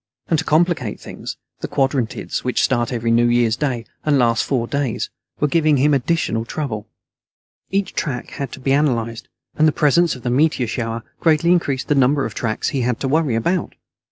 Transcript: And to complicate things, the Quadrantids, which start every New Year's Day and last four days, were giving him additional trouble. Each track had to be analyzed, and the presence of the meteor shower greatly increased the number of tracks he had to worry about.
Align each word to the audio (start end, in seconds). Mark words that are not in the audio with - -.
And 0.29 0.39
to 0.39 0.45
complicate 0.45 0.99
things, 0.99 1.37
the 1.59 1.67
Quadrantids, 1.67 2.43
which 2.43 2.63
start 2.63 2.91
every 2.91 3.11
New 3.11 3.27
Year's 3.27 3.55
Day 3.55 3.85
and 4.03 4.17
last 4.17 4.43
four 4.43 4.65
days, 4.65 5.11
were 5.39 5.47
giving 5.47 5.77
him 5.77 5.93
additional 5.93 6.43
trouble. 6.43 6.87
Each 7.69 7.93
track 7.93 8.31
had 8.31 8.51
to 8.53 8.59
be 8.59 8.73
analyzed, 8.73 9.27
and 9.57 9.67
the 9.67 9.71
presence 9.71 10.15
of 10.15 10.23
the 10.23 10.31
meteor 10.31 10.65
shower 10.65 11.03
greatly 11.19 11.51
increased 11.51 11.87
the 11.87 11.93
number 11.93 12.25
of 12.25 12.33
tracks 12.33 12.69
he 12.69 12.81
had 12.81 12.99
to 13.01 13.07
worry 13.07 13.35
about. 13.35 13.75